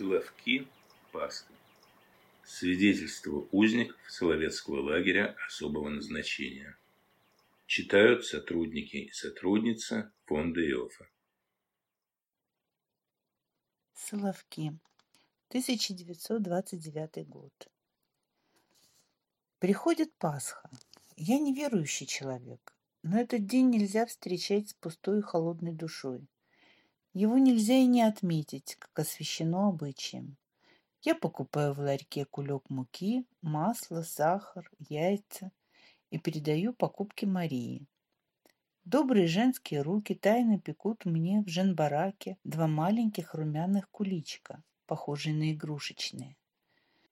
Соловки, 0.00 0.66
Пасхи. 1.12 1.54
Свидетельство 2.42 3.46
узников 3.52 3.98
Соловецкого 4.08 4.80
лагеря 4.80 5.36
особого 5.46 5.90
назначения. 5.90 6.74
Читают 7.66 8.24
сотрудники 8.24 8.96
и 8.96 9.12
сотрудница 9.12 10.10
фонда 10.24 10.66
Иофа. 10.66 11.06
Соловки. 13.92 14.72
1929 15.48 17.28
год. 17.28 17.52
Приходит 19.58 20.14
Пасха. 20.14 20.70
Я 21.16 21.38
неверующий 21.38 22.06
человек, 22.06 22.74
но 23.02 23.20
этот 23.20 23.44
день 23.44 23.68
нельзя 23.68 24.06
встречать 24.06 24.70
с 24.70 24.72
пустой 24.72 25.18
и 25.18 25.22
холодной 25.22 25.74
душой. 25.74 26.26
Его 27.12 27.38
нельзя 27.38 27.74
и 27.74 27.86
не 27.86 28.02
отметить, 28.02 28.76
как 28.76 28.98
освящено 29.00 29.68
обычаем. 29.68 30.36
Я 31.02 31.14
покупаю 31.14 31.74
в 31.74 31.78
ларьке 31.78 32.24
кулек 32.24 32.70
муки, 32.70 33.26
масло, 33.42 34.02
сахар, 34.02 34.70
яйца 34.78 35.50
и 36.10 36.18
передаю 36.18 36.72
покупки 36.72 37.24
Марии. 37.24 37.86
Добрые 38.84 39.26
женские 39.26 39.82
руки 39.82 40.14
тайно 40.14 40.60
пекут 40.60 41.04
мне 41.04 41.42
в 41.42 41.48
женбараке 41.48 42.38
два 42.44 42.66
маленьких 42.66 43.34
румяных 43.34 43.90
куличка, 43.90 44.62
похожие 44.86 45.34
на 45.34 45.52
игрушечные. 45.52 46.36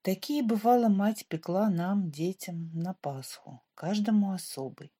Такие, 0.01 0.43
бывало, 0.43 0.87
мать 0.87 1.25
пекла 1.27 1.69
нам, 1.69 2.09
детям, 2.09 2.71
на 2.73 2.93
Пасху, 2.93 3.61
каждому 3.75 4.31
особый. 4.31 4.93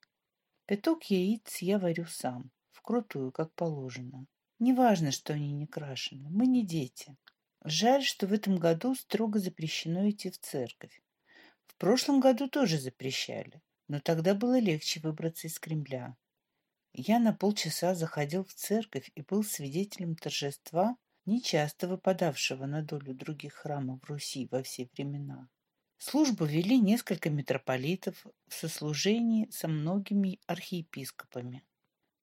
Пяток 0.66 1.06
яиц 1.06 1.58
я 1.62 1.80
варю 1.80 2.06
сам, 2.06 2.52
вкрутую, 2.72 3.32
как 3.32 3.54
положено. 3.54 4.28
Неважно, 4.60 5.12
что 5.12 5.34
они 5.34 5.54
не 5.54 5.66
крашены, 5.66 6.30
мы 6.30 6.46
не 6.46 6.66
дети. 6.66 7.16
Жаль, 7.64 8.04
что 8.04 8.28
в 8.28 8.34
этом 8.34 8.58
году 8.58 8.94
строго 8.94 9.40
запрещено 9.40 10.10
идти 10.10 10.30
в 10.30 10.38
церковь. 10.38 11.02
В 11.66 11.76
прошлом 11.76 12.20
году 12.20 12.50
тоже 12.50 12.78
запрещали, 12.78 13.62
но 13.88 14.00
тогда 14.02 14.34
было 14.34 14.60
легче 14.60 15.00
выбраться 15.00 15.48
из 15.48 15.60
Кремля. 15.60 16.18
Я 16.94 17.20
на 17.20 17.34
полчаса 17.34 17.96
заходил 17.96 18.44
в 18.44 18.54
церковь 18.54 19.10
и 19.16 19.22
был 19.22 19.44
свидетелем 19.44 20.16
торжества, 20.16 20.98
нечасто 21.26 21.88
выпадавшего 21.88 22.66
на 22.66 22.82
долю 22.82 23.14
других 23.14 23.54
храмов 23.54 24.04
Руси 24.06 24.48
во 24.52 24.64
все 24.64 24.90
времена. 24.94 25.48
Службу 25.98 26.46
вели 26.46 26.80
несколько 26.80 27.30
митрополитов 27.30 28.26
в 28.48 28.54
сослужении 28.54 29.50
со 29.52 29.68
многими 29.68 30.40
архиепископами. 30.48 31.64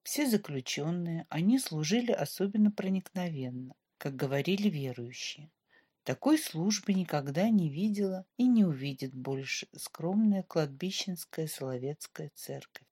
Все 0.06 0.24
заключенные, 0.24 1.26
они 1.30 1.58
служили 1.58 2.12
особенно 2.12 2.70
проникновенно, 2.70 3.74
как 3.98 4.14
говорили 4.14 4.68
верующие. 4.68 5.50
Такой 6.04 6.38
службы 6.38 6.94
никогда 6.94 7.50
не 7.50 7.68
видела 7.68 8.24
и 8.36 8.46
не 8.46 8.64
увидит 8.64 9.12
больше 9.12 9.66
скромная 9.76 10.44
кладбищенская 10.44 11.48
Соловецкая 11.48 12.30
церковь. 12.36 12.86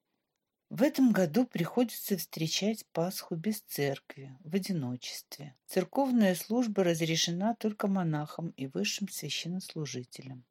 В 0.71 0.83
этом 0.83 1.13
году 1.13 1.47
приходится 1.47 2.17
встречать 2.17 2.85
Пасху 2.87 3.37
без 3.37 3.61
церкви, 3.61 4.37
в 4.41 4.53
одиночестве. 4.57 5.55
Церковная 5.67 6.35
служба 6.35 6.83
разрешена 6.83 7.55
только 7.55 7.87
монахам 7.87 8.49
и 8.57 8.67
высшим 8.67 9.09
священнослужителям. 9.09 10.45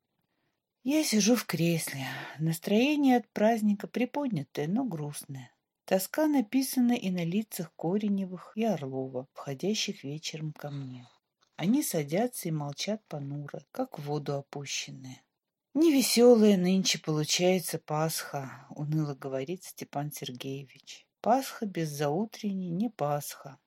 Я 0.86 1.04
сижу 1.04 1.36
в 1.36 1.46
кресле. 1.46 2.08
Настроение 2.40 3.18
от 3.18 3.28
праздника 3.34 3.88
приподнятое, 3.88 4.70
но 4.70 4.86
грустное. 4.86 5.53
Тоска 5.86 6.28
написана 6.28 6.94
и 6.94 7.12
на 7.12 7.26
лицах 7.26 7.74
Кореневых 7.76 8.54
и 8.56 8.64
Орлова, 8.64 9.28
входящих 9.34 10.04
вечером 10.06 10.54
ко 10.54 10.70
мне. 10.70 11.10
Они 11.58 11.84
садятся 11.84 12.48
и 12.48 12.52
молчат 12.52 13.04
понуро, 13.08 13.66
как 13.72 14.00
в 14.00 14.04
воду 14.04 14.36
опущенные. 14.36 15.22
«Невеселая 15.74 16.56
нынче 16.56 17.00
получается 17.00 17.80
Пасха»,— 17.80 18.68
уныло 18.70 19.14
говорит 19.14 19.64
Степан 19.64 20.12
Сергеевич. 20.12 21.06
«Пасха 21.20 21.66
без 21.66 21.90
заутренней 21.90 22.70
не 22.70 22.90
Пасха». 22.90 23.60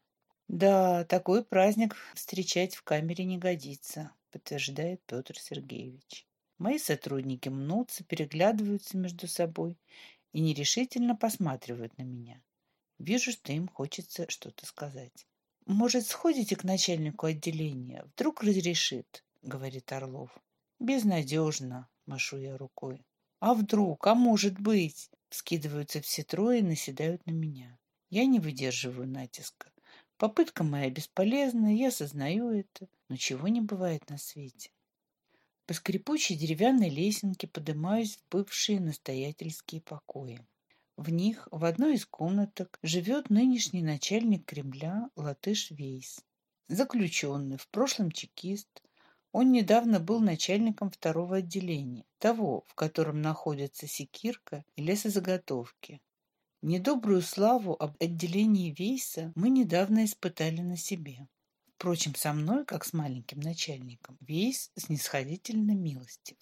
«Да, 0.48 1.04
такой 1.04 1.44
праздник 1.44 1.96
встречать 2.14 2.76
в 2.76 2.82
камере 2.82 3.24
не 3.24 3.38
годится»,— 3.38 4.12
подтверждает 4.30 5.02
Петр 5.04 5.38
Сергеевич. 5.38 6.26
Мои 6.58 6.78
сотрудники 6.78 7.50
мнутся, 7.50 8.04
переглядываются 8.04 8.96
между 8.96 9.28
собой 9.28 9.76
и 10.36 10.40
нерешительно 10.40 11.16
посматривают 11.16 11.96
на 11.96 12.02
меня. 12.02 12.42
Вижу, 12.98 13.32
что 13.32 13.52
им 13.52 13.68
хочется 13.68 14.28
что-то 14.28 14.66
сказать. 14.66 15.26
«Может, 15.64 16.06
сходите 16.06 16.56
к 16.56 16.64
начальнику 16.64 17.26
отделения? 17.26 18.04
Вдруг 18.04 18.42
разрешит»,— 18.42 19.24
говорит 19.42 19.90
Орлов. 19.92 20.30
«Безнадежно», 20.78 21.88
Машу 22.06 22.38
я 22.38 22.56
рукой. 22.56 23.04
А 23.40 23.54
вдруг? 23.54 24.06
А 24.06 24.14
может 24.14 24.60
быть? 24.60 25.10
Скидываются 25.30 26.00
все 26.00 26.22
трое 26.22 26.60
и 26.60 26.62
наседают 26.62 27.26
на 27.26 27.32
меня. 27.32 27.78
Я 28.10 28.26
не 28.26 28.38
выдерживаю 28.38 29.08
натиска. 29.08 29.72
Попытка 30.16 30.62
моя 30.64 30.88
бесполезна, 30.88 31.74
я 31.74 31.90
сознаю 31.90 32.50
это, 32.50 32.88
но 33.08 33.16
чего 33.16 33.48
не 33.48 33.60
бывает 33.60 34.08
на 34.08 34.18
свете. 34.18 34.70
По 35.66 35.74
скрипучей 35.74 36.36
деревянной 36.36 36.88
лесенке 36.88 37.48
поднимаюсь 37.48 38.16
в 38.16 38.28
бывшие 38.30 38.78
настоятельские 38.78 39.80
покои. 39.80 40.40
В 40.96 41.10
них, 41.10 41.48
в 41.50 41.64
одной 41.64 41.96
из 41.96 42.06
комнаток, 42.06 42.78
живет 42.84 43.30
нынешний 43.30 43.82
начальник 43.82 44.46
Кремля 44.46 45.10
Латыш 45.16 45.72
Вейс. 45.72 46.20
Заключенный, 46.68 47.56
в 47.58 47.66
прошлом 47.68 48.12
чекист, 48.12 48.68
он 49.32 49.50
недавно 49.50 49.98
был 49.98 50.20
начальником 50.20 50.88
второго 50.88 51.38
отделения, 51.38 52.04
того, 52.18 52.64
в 52.68 52.74
котором 52.74 53.20
находятся 53.20 53.88
секирка 53.88 54.64
и 54.76 54.82
лесозаготовки. 54.82 56.00
Недобрую 56.62 57.22
славу 57.22 57.76
об 57.78 57.96
отделении 58.00 58.70
Вейса 58.70 59.32
мы 59.34 59.50
недавно 59.50 60.04
испытали 60.04 60.60
на 60.60 60.76
себе. 60.76 61.26
Впрочем, 61.76 62.14
со 62.14 62.32
мной, 62.32 62.64
как 62.64 62.84
с 62.84 62.92
маленьким 62.92 63.40
начальником, 63.40 64.18
Вейс 64.20 64.70
снисходительно 64.76 65.72
милостив. 65.72 66.38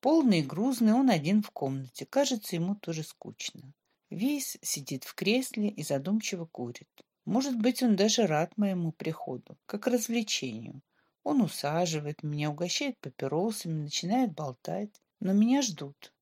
Полный 0.00 0.40
и 0.40 0.42
грузный, 0.42 0.94
он 0.94 1.10
один 1.10 1.42
в 1.42 1.50
комнате. 1.50 2.06
Кажется, 2.06 2.56
ему 2.56 2.74
тоже 2.74 3.02
скучно. 3.02 3.72
Вейс 4.10 4.56
сидит 4.62 5.04
в 5.04 5.14
кресле 5.14 5.68
и 5.68 5.82
задумчиво 5.82 6.46
курит. 6.46 6.88
Может 7.24 7.56
быть, 7.56 7.82
он 7.82 7.96
даже 7.96 8.26
рад 8.26 8.56
моему 8.56 8.92
приходу, 8.92 9.58
как 9.66 9.86
развлечению, 9.86 10.82
он 11.24 11.40
усаживает 11.40 12.22
меня, 12.22 12.50
угощает 12.50 12.98
папиросами, 13.00 13.84
начинает 13.84 14.34
болтать. 14.34 14.90
Но 15.20 15.32
меня 15.32 15.62
ждут. 15.62 16.12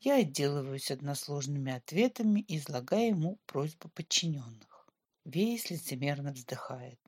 Я 0.00 0.16
отделываюсь 0.16 0.90
односложными 0.90 1.70
ответами 1.70 2.40
и 2.40 2.56
излагаю 2.56 3.08
ему 3.08 3.38
просьбу 3.44 3.90
подчиненных. 3.90 4.88
Вейс 5.26 5.68
лицемерно 5.68 6.32
вздыхает. 6.32 6.98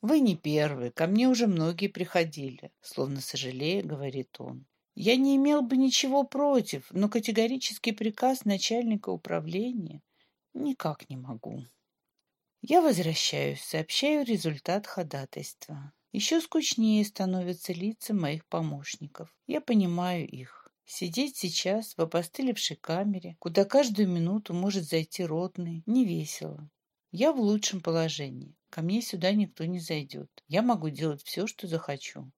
«Вы 0.00 0.20
не 0.20 0.36
первый, 0.36 0.90
ко 0.90 1.06
мне 1.06 1.28
уже 1.28 1.46
многие 1.46 1.88
приходили», 1.88 2.72
словно 2.80 3.20
сожалея, 3.20 3.82
говорит 3.82 4.38
он. 4.38 4.66
«Я 4.94 5.16
не 5.16 5.36
имел 5.36 5.62
бы 5.62 5.76
ничего 5.76 6.24
против, 6.24 6.86
но 6.90 7.08
категорический 7.08 7.92
приказ 7.92 8.44
начальника 8.44 9.10
управления 9.10 10.02
никак 10.52 11.08
не 11.08 11.16
могу». 11.16 11.64
Я 12.66 12.80
возвращаюсь, 12.80 13.60
сообщаю 13.60 14.24
результат 14.24 14.86
ходатайства. 14.86 15.92
Еще 16.12 16.40
скучнее 16.40 17.04
становятся 17.04 17.72
лица 17.72 18.14
моих 18.14 18.46
помощников. 18.46 19.36
Я 19.46 19.60
понимаю 19.60 20.26
их. 20.26 20.68
Сидеть 20.86 21.36
сейчас 21.36 21.94
в 21.94 22.00
опостылевшей 22.00 22.76
камере, 22.76 23.36
куда 23.38 23.64
каждую 23.64 24.08
минуту 24.08 24.54
может 24.54 24.84
зайти 24.84 25.24
ротный, 25.24 25.82
не 25.86 26.04
весело. 26.04 26.70
Я 27.10 27.32
в 27.32 27.40
лучшем 27.40 27.80
положении. 27.80 28.54
Ко 28.74 28.82
мне 28.82 29.02
сюда 29.02 29.30
никто 29.30 29.64
не 29.66 29.78
зайдет. 29.78 30.42
Я 30.48 30.60
могу 30.60 30.88
делать 30.88 31.22
все, 31.22 31.46
что 31.46 31.68
захочу. 31.68 32.32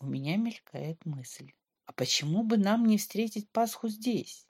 У 0.00 0.04
меня 0.04 0.36
мелькает 0.36 1.02
мысль. 1.06 1.52
А 1.86 1.94
почему 1.94 2.42
бы 2.42 2.58
нам 2.58 2.84
не 2.84 2.98
встретить 2.98 3.48
Пасху 3.48 3.88
здесь? 3.88 4.46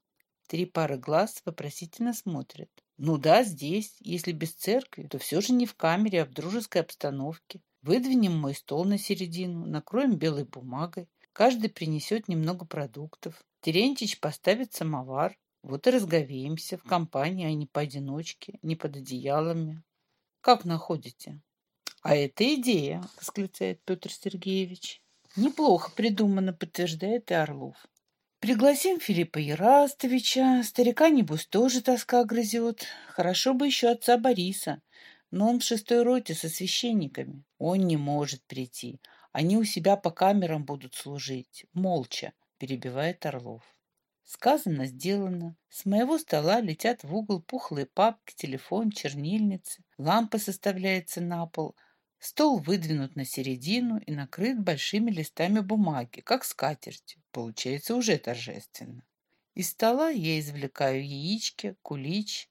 Три 0.49 0.67
пары 0.67 0.99
глаз 0.99 1.41
вопросительно 1.45 2.13
смотрят. 2.13 2.71
Ну 2.97 3.19
да, 3.19 3.45
здесь. 3.45 3.95
Если 4.01 4.33
без 4.33 4.53
церкви, 4.55 5.07
то 5.07 5.21
все 5.21 5.41
же 5.41 5.53
не 5.53 5.65
в 5.65 5.77
камере, 5.77 6.23
а 6.23 6.27
в 6.27 6.33
дружеской 6.33 6.81
обстановке. 6.81 7.61
Выдвинем 7.83 8.37
мой 8.37 8.57
стол 8.57 8.85
на 8.85 8.99
середину, 8.99 9.65
накроем 9.65 10.17
белой 10.17 10.43
бумагой. 10.43 11.09
Каждый 11.33 11.71
принесет 11.71 12.27
немного 12.27 12.65
продуктов. 12.65 13.41
Терентьич 13.61 14.19
поставит 14.19 14.73
самовар. 14.73 15.39
Вот 15.63 15.87
и 15.87 15.91
разговеемся 15.91 16.79
в 16.79 16.83
компании, 16.83 17.47
а 17.47 17.55
не 17.55 17.69
поодиночке, 17.69 18.59
не 18.63 18.75
под 18.75 18.97
одеялами. 18.97 19.85
Как 20.43 20.67
находите? 20.67 21.41
А 22.03 22.15
это 22.15 22.55
идея, 22.57 23.03
восклицает 23.17 23.81
Петр 23.87 24.13
Сергеевич. 24.13 25.01
Неплохо 25.37 25.91
придумано, 25.97 26.53
подтверждает 26.53 27.31
и 27.31 27.35
Орлов. 27.35 27.77
Пригласим 28.41 29.01
Филиппа 29.01 29.39
Ярастовича. 29.39 30.63
Старика, 30.63 31.09
небось, 31.09 31.47
тоже 31.47 31.81
тоска 31.81 32.25
грызет. 32.25 32.87
Хорошо 33.09 33.55
бы 33.55 33.67
еще 33.67 33.89
отца 33.89 34.19
Бориса 34.19 34.83
но 35.33 35.49
он 35.49 35.59
в 35.59 35.65
шестой 35.65 36.03
роте 36.03 36.35
со 36.35 36.49
священниками. 36.49 37.43
Он 37.59 37.79
не 37.79 37.97
может 37.97 38.45
прийти. 38.45 39.01
Они 39.33 39.57
у 39.57 39.65
себя 39.65 39.97
по 39.97 40.11
камерам 40.11 40.65
будут 40.65 40.95
служить, 40.95 41.65
молча, 41.73 42.35
перебивает 42.59 43.25
Орлов. 43.25 43.63
Сказано, 44.25 44.87
сделано. 44.87 45.57
С 45.69 45.85
моего 45.85 46.19
стола 46.19 46.61
летят 46.61 47.03
в 47.05 47.15
угол 47.15 47.43
пухлые 47.43 47.87
папки, 47.87 48.35
телефон, 48.35 48.91
чернильницы. 48.91 49.83
Лампа 49.99 50.39
составляется 50.39 51.21
на 51.21 51.47
пол. 51.47 51.77
Стол 52.19 52.61
выдвинут 52.61 53.17
на 53.17 53.25
середину 53.25 53.99
и 53.99 54.13
накрыт 54.13 54.59
большими 54.61 55.11
листами 55.11 55.61
бумаги, 55.61 56.21
как 56.21 56.45
скатертью. 56.45 57.21
Получается 57.33 57.97
уже 57.97 58.17
торжественно. 58.17 59.05
Из 59.55 59.71
стола 59.71 60.09
я 60.09 60.39
извлекаю 60.39 61.05
яички, 61.05 61.77
кулич. 61.83 62.49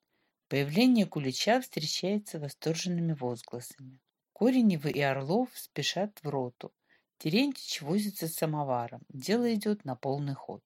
Появление 0.50 1.06
кулича 1.06 1.62
встречается 1.62 2.38
восторженными 2.38 3.14
возгласами. 3.14 4.02
Кореневы 4.34 4.92
и 4.92 5.00
Орлов 5.00 5.50
спешат 5.56 6.20
в 6.22 6.28
роту. 6.28 6.74
Терентьич 7.18 7.82
возится 7.82 8.28
с 8.28 8.34
самоваром. 8.34 9.04
Дело 9.08 9.54
идет 9.54 9.86
на 9.86 9.96
полный 9.96 10.34
ход. 10.34 10.62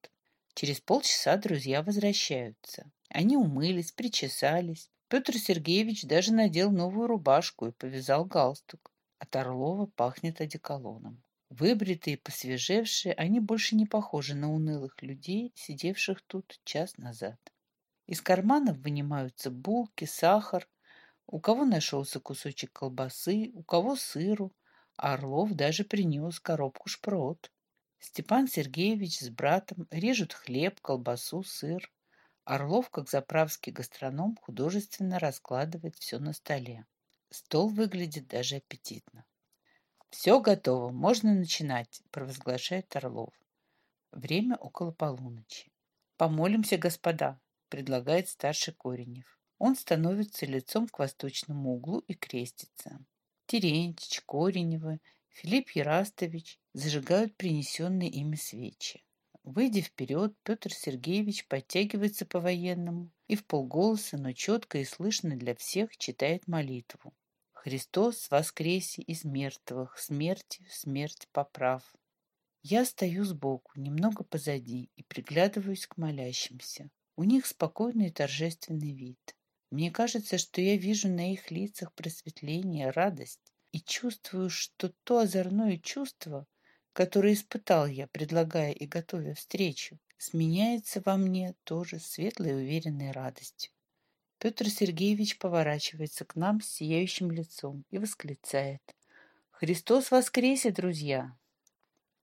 Через 0.56 0.80
полчаса 0.80 1.36
друзья 1.36 1.84
возвращаются. 1.84 2.90
Они 3.10 3.36
умылись, 3.36 3.92
причесались. 3.92 4.90
Петр 5.10 5.38
Сергеевич 5.38 6.06
даже 6.06 6.34
надел 6.34 6.72
новую 6.72 7.07
рубашку 7.07 7.68
и 7.68 7.72
повязал 7.74 8.24
галстук. 8.24 8.90
От 9.19 9.36
Орлова 9.36 9.86
пахнет 9.86 10.40
одеколоном. 10.40 11.22
Выбритые 11.50 12.16
и 12.16 12.19
посвежевшие, 12.19 13.13
они 13.16 13.42
больше 13.42 13.75
не 13.75 13.86
похожи 13.86 14.34
на 14.34 14.50
унылых 14.50 15.04
людей, 15.04 15.52
сидевших 15.56 16.22
тут 16.22 16.57
час 16.63 16.98
назад. 16.98 17.38
Из 18.07 18.22
карманов 18.22 18.78
вынимаются 18.78 19.52
булки, 19.52 20.06
сахар. 20.06 20.69
У 21.28 21.42
кого 21.42 21.66
нашелся 21.66 22.22
кусочек 22.22 22.72
колбасы, 22.72 23.52
у 23.54 23.63
кого 23.63 23.98
сыру, 23.98 24.54
Орлов 24.96 25.52
даже 25.52 25.84
принес 25.84 26.40
коробку 26.40 26.88
шпрот. 26.88 27.52
Степан 28.06 28.48
Сергеевич 28.48 29.19
с 29.19 29.30
братом 29.30 29.88
режут 29.90 30.31
хлеб, 30.31 30.80
колбасу, 30.80 31.42
сыр. 31.42 31.92
Орлов, 32.44 32.92
как 32.92 33.10
заправский 33.10 33.72
гастроном, 33.72 34.38
художественно 34.44 35.18
раскладывает 35.18 35.96
все 35.96 36.19
на 36.19 36.34
столе. 36.34 36.86
Стол 37.31 37.69
выглядит 37.69 38.28
даже 38.28 38.57
аппетитно. 38.57 39.25
«Все 40.12 40.40
готово, 40.40 40.92
можно 40.92 41.34
начинать»,— 41.34 42.04
провозглашает 42.12 42.96
Орлов. 42.96 43.34
Время 44.12 44.56
около 44.57 44.92
полуночи. 44.92 45.72
«Помолимся, 46.16 46.78
господа»,— 46.78 47.42
предлагает 47.69 48.30
старший 48.30 48.75
Коренев. 48.75 49.25
Он 49.57 49.75
становится 49.75 50.46
лицом 50.46 50.88
к 50.88 51.00
восточному 51.00 51.74
углу 51.74 52.00
и 52.07 52.13
крестится. 52.13 53.00
Терентьич, 53.48 54.22
Кореневы 54.22 55.00
Филипп 55.36 55.72
Ярастович 55.72 56.62
зажигают 56.72 57.36
принесенные 57.36 58.10
ими 58.10 58.38
свечи. 58.38 59.04
Выйдя 59.44 59.82
вперед, 59.82 60.34
Петр 60.44 60.74
Сергеевич 60.74 61.46
подтягивается 61.48 62.26
по-военному 62.26 63.12
и 63.28 63.36
в 63.36 63.46
полголоса, 63.46 64.18
но 64.18 64.32
четко 64.32 64.78
и 64.78 64.86
слышно 64.86 65.36
для 65.36 65.54
всех 65.54 65.98
читает 65.98 66.48
молитву. 66.48 67.14
«Христос 67.52 68.32
воскресе 68.32 69.02
из 69.02 69.26
мертвых, 69.26 70.00
смертью 70.00 70.66
смерть 70.70 71.28
поправ». 71.34 71.84
Я 72.64 72.86
стою 72.86 73.26
сбоку, 73.26 73.78
немного 73.78 74.24
позади, 74.24 74.90
и 74.96 75.04
приглядываюсь 75.04 75.86
к 75.86 75.98
молящимся. 75.98 76.90
У 77.18 77.26
них 77.26 77.46
спокойный 77.46 78.08
и 78.08 78.12
торжественный 78.12 78.94
вид. 78.94 79.36
Мне 79.70 79.92
кажется, 79.92 80.38
что 80.38 80.62
я 80.62 80.78
вижу 80.78 81.10
на 81.10 81.34
их 81.34 81.52
лицах 81.52 81.94
просветление, 81.94 82.90
радость 82.92 83.52
и 83.75 83.81
чувствую, 83.81 84.50
что 84.50 84.94
то 85.04 85.19
озорное 85.19 85.77
чувство, 85.77 86.48
которое 86.94 87.33
испытал 87.33 87.88
я, 87.88 88.07
предлагая 88.07 88.72
и 88.72 88.88
готовя 88.88 89.33
встречу, 89.33 90.00
сменяется 90.18 91.01
во 91.06 91.18
мне 91.18 91.56
тоже 91.66 92.00
светлой 92.00 92.51
и 92.51 92.54
уверенной 92.54 93.12
радостью. 93.12 93.74
Петр 94.38 94.69
Сергеевич 94.69 95.38
поворачивается 95.39 96.24
к 96.24 96.38
нам 96.38 96.62
с 96.62 96.68
сияющим 96.68 97.31
лицом 97.31 97.83
и 97.89 97.98
восклицает. 97.98 98.81
«Христос 99.51 100.10
воскресе, 100.10 100.71
друзья!» 100.71 101.36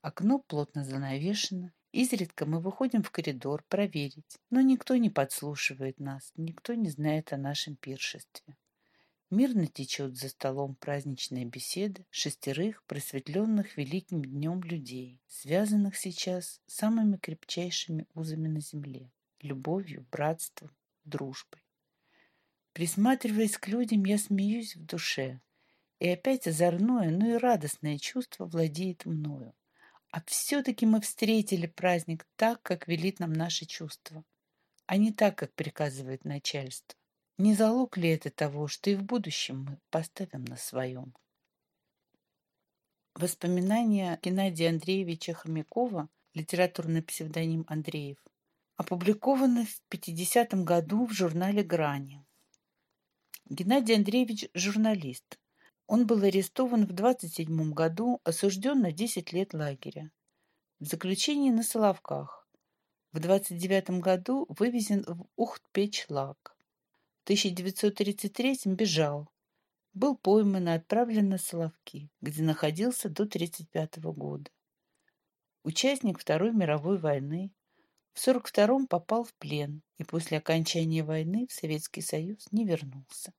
Окно 0.01 0.39
плотно 0.39 0.87
занавешено. 0.87 1.71
Изредка 1.93 2.47
мы 2.47 2.61
выходим 2.61 3.03
в 3.03 3.11
коридор 3.11 3.63
проверить, 3.69 4.39
но 4.49 4.63
никто 4.63 4.97
не 4.97 5.11
подслушивает 5.11 6.01
нас, 6.01 6.33
никто 6.35 6.73
не 6.73 6.89
знает 6.89 7.35
о 7.35 7.37
нашем 7.37 7.77
пиршестве. 7.77 8.57
Мирно 9.33 9.67
течет 9.67 10.19
за 10.19 10.29
столом 10.29 10.75
праздничная 10.75 11.47
беседа 11.47 12.05
шестерых 12.11 12.85
просветленных 12.85 13.79
великим 13.79 14.23
днем 14.23 14.63
людей, 14.63 15.23
связанных 15.27 15.97
сейчас 15.97 16.61
самыми 16.67 17.17
крепчайшими 17.17 18.07
узами 18.13 18.49
на 18.49 18.61
земле– 18.61 19.11
любовью, 19.41 20.07
братством, 20.13 20.77
дружбой. 21.05 21.63
Присматриваясь 22.75 23.57
к 23.57 23.69
людям, 23.69 24.05
я 24.05 24.19
смеюсь 24.19 24.77
в 24.77 24.85
душе, 24.85 25.41
и 25.99 26.11
опять 26.11 26.47
озорное, 26.47 27.09
но 27.09 27.31
и 27.31 27.39
радостное 27.39 27.97
чувство 27.97 28.45
владеет 28.45 29.07
мною. 29.07 29.55
А 30.11 30.23
все-таки 30.27 30.85
мы 30.85 31.01
встретили 31.01 31.67
праздник 31.67 32.27
так, 32.37 32.61
как 32.61 32.87
велит 32.87 33.19
нам 33.19 33.33
наше 33.33 33.65
чувство, 33.65 34.27
а 34.85 34.99
не 34.99 35.11
так, 35.11 35.39
как 35.39 35.55
приказывает 35.55 36.27
начальство. 36.27 37.02
Не 37.45 37.57
залог 37.57 37.97
ли 37.97 38.09
это 38.11 38.31
того, 38.31 38.69
что 38.69 38.89
и 38.91 38.95
в 38.95 39.03
будущем 39.03 39.65
мы 39.65 39.81
поставим 39.91 40.45
на 40.45 40.57
своем? 40.57 41.13
Воспоминания 43.17 44.17
Геннадия 44.23 44.69
Андреевича 44.69 45.35
Хомякова, 45.35 46.09
литературный 46.35 47.03
псевдоним 47.03 47.65
Андреев, 47.67 48.19
опубликованы 48.77 49.67
в 49.67 49.83
50-м 49.91 50.65
году 50.65 51.05
в 51.05 51.13
журнале 51.13 51.65
«Грани». 51.65 52.25
Геннадий 53.47 53.97
Андреевич– 53.97 54.49
журналист. 54.55 55.41
Он 55.89 56.07
был 56.07 56.23
арестован 56.23 56.87
в 56.87 56.93
27 56.93 57.73
году, 57.73 58.21
осужден 58.23 58.83
на 58.83 58.93
10 58.93 59.33
лет 59.33 59.53
лагеря. 59.53 60.13
В 60.79 60.85
заключении 60.85 61.51
на 61.51 61.65
Соловках. 61.65 62.47
В 63.11 63.19
29 63.19 64.01
году 64.01 64.47
вывезен 64.49 65.03
в 65.09 65.27
Ухт-Печ-Лаг. 65.37 66.53
В 67.23 67.25
1933 67.25 68.63
бежал. 68.75 69.31
Был 69.95 70.17
пойман 70.17 70.69
и 70.69 70.73
отправлен 70.73 71.29
на 71.29 71.39
Соловки, 71.39 72.11
где 72.21 72.43
находился 72.43 73.09
до 73.09 73.23
1935 73.23 73.99
года. 74.13 74.51
Участник 75.63 76.19
Второй 76.19 76.53
мировой 76.53 76.99
войны. 76.99 77.53
В 78.13 78.21
1942 78.21 78.89
попал 78.89 79.23
в 79.23 79.33
плен 79.35 79.83
и 79.99 80.03
после 80.03 80.39
окончания 80.39 81.05
войны 81.05 81.47
в 81.49 81.53
Советский 81.53 82.01
Союз 82.01 82.51
не 82.51 82.67
вернулся. 82.67 83.33